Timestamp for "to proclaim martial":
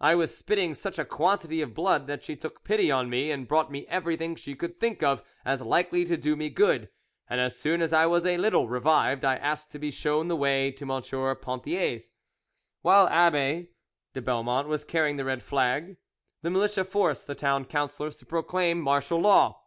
18.16-19.20